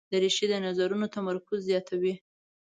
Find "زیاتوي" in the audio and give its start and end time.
1.69-2.13